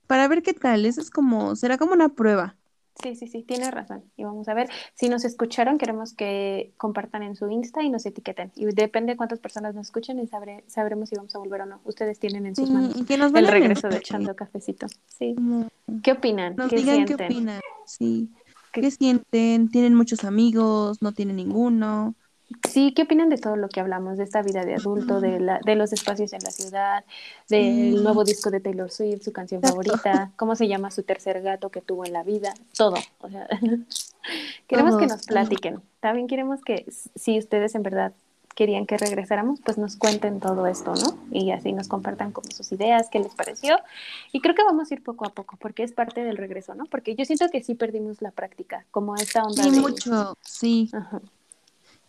[0.07, 0.87] Para ver qué tal.
[0.87, 2.57] Eso es como, será como una prueba.
[3.03, 4.05] Sí, sí, sí, tienes razón.
[4.17, 8.05] Y vamos a ver, si nos escucharon, queremos que compartan en su Insta y nos
[8.05, 8.53] etiqueten.
[8.57, 11.81] Y depende de cuántas personas nos escuchen y sabremos si vamos a volver o no.
[11.85, 14.87] Ustedes tienen en sus Sí, manos y que nos el regreso de Echando Cafecito.
[15.07, 15.35] Sí.
[16.03, 16.57] ¿Qué opinan?
[16.57, 17.33] Nos ¿Qué digan qué sienten?
[17.33, 17.61] opinan.
[17.87, 18.29] Sí.
[18.73, 19.71] ¿Qué- ¿Qué sienten?
[19.71, 21.01] ¿Tienen muchos amigos?
[21.01, 22.15] ¿No tienen ninguno?
[22.71, 25.61] Sí, ¿qué opinan de todo lo que hablamos, de esta vida de adulto, de, la,
[25.65, 27.05] de los espacios en la ciudad,
[27.49, 28.03] del Sí.
[28.03, 31.81] nuevo disco de Taylor Swift, su canción favorita, cómo se llama su tercer gato que
[31.81, 32.97] tuvo en la vida, todo.
[33.21, 33.47] O sea,
[34.67, 35.81] queremos que nos platiquen.
[36.01, 38.13] También queremos que si ustedes en verdad
[38.55, 41.17] querían que regresáramos, pues nos cuenten todo esto, ¿no?
[41.31, 43.77] Y así nos compartan como sus ideas, qué les pareció.
[44.33, 46.85] Y creo que vamos a ir poco a poco, porque es parte del regreso, ¿no?
[46.87, 49.81] Porque yo siento que sí perdimos la práctica, como esta onda Sí, de...
[49.81, 50.37] mucho.
[50.43, 51.21] Sí, Ajá.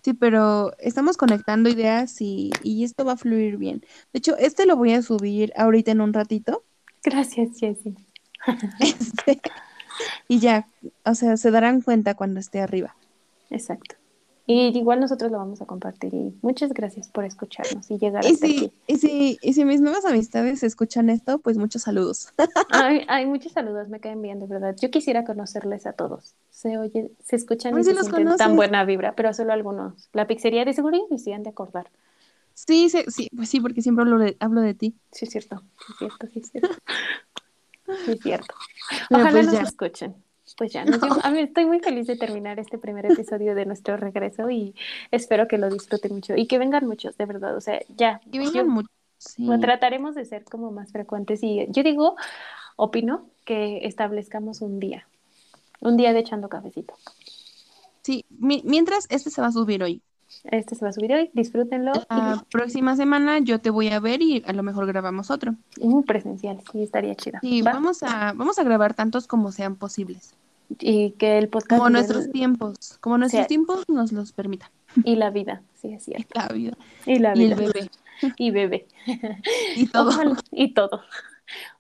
[0.02, 3.82] Sí, pero estamos conectando ideas y, y esto va a fluir bien.
[4.14, 6.64] De hecho, este lo voy a subir ahorita en un ratito.
[7.04, 7.96] Gracias, Jessie.
[8.80, 9.40] Este,
[10.28, 10.68] y ya,
[11.06, 12.96] o sea, se darán cuenta cuando esté arriba.
[13.52, 14.01] Exacto.
[14.48, 16.14] Y igual nosotros lo vamos a compartir.
[16.14, 18.74] Y muchas gracias por escucharnos y llegar Y hasta si, aquí.
[18.88, 22.34] y si, y si mis nuevas amistades escuchan esto, pues muchos saludos.
[22.70, 24.76] Ay, ay, muchos saludos, me caen bien, de verdad.
[24.80, 26.36] Yo quisiera conocerles a todos.
[26.50, 30.10] Se oye, se escuchan y se sienten tan buena vibra, pero solo algunos.
[30.14, 31.90] La pizzería de seguro y se han de acordar.
[32.54, 34.96] Sí, sí, sí, pues sí, porque siempre hablo de, hablo de ti.
[35.12, 36.78] Sí, es cierto, sí, es cierto, sí, es cierto.
[38.06, 38.56] Sí, es cierto.
[39.12, 39.62] Pero Ojalá pues nos ya.
[39.62, 40.16] escuchen.
[40.58, 43.66] Pues ya, nos dio- a mí estoy muy feliz de terminar este primer episodio de
[43.66, 44.76] nuestro regreso y
[45.12, 47.56] espero que lo disfruten mucho y que vengan muchos, de verdad.
[47.56, 48.22] O sea, ya.
[48.32, 48.92] Que vengan muchos.
[49.18, 49.46] Sí.
[49.46, 52.16] Bueno, trataremos de ser como más frecuentes y yo digo,
[52.76, 55.08] opino que establezcamos un día,
[55.80, 56.96] un día de echando cafecito.
[58.02, 60.02] Sí, mi- mientras este se va a subir hoy.
[60.46, 64.22] Este se va a subir hoy, disfrútenlo La próxima semana yo te voy a ver
[64.22, 65.56] y a lo mejor grabamos otro.
[65.78, 67.40] y un presencial, sí, estaría chido.
[67.42, 67.74] Sí, ¿va?
[67.74, 70.34] vamos a, vamos a grabar tantos como sean posibles.
[70.80, 73.48] Y que el podcast Como nuestros tiempos, como nuestros Sí.
[73.50, 74.70] tiempos nos los permitan.
[75.04, 76.30] y la vida, sí, es cierto.
[76.36, 76.78] La vida.
[77.06, 77.72] Y la Y el vida.
[77.74, 77.90] bebé.
[78.38, 78.88] Y bebé.
[79.76, 80.10] Y todo.
[80.10, 81.02] Ojalá, y todo.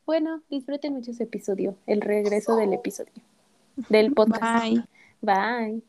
[0.06, 3.14] Bueno, disfruten mucho ese episodio, el regreso del episodio,
[3.90, 4.64] del podcast.
[4.66, 4.84] Bye.
[5.22, 5.84] Bye.